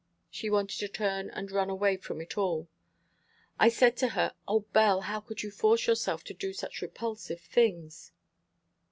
[0.31, 2.67] She wanted to turn and run away from it all.
[3.59, 7.39] I said to her, 'O, Belle, how could you force yourself to do such repulsive
[7.41, 8.11] things?'"